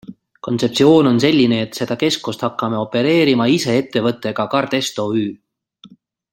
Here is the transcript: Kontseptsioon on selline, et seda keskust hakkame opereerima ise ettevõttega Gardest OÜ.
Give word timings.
Kontseptsioon 0.45 1.09
on 1.09 1.19
selline, 1.23 1.59
et 1.65 1.77
seda 1.81 1.97
keskust 2.05 2.47
hakkame 2.47 2.81
opereerima 2.87 3.49
ise 3.59 3.77
ettevõttega 3.83 4.47
Gardest 4.57 5.07
OÜ. 5.07 5.25